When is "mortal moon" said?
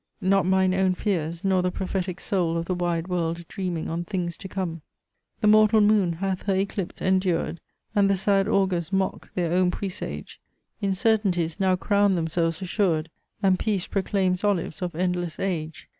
5.47-6.13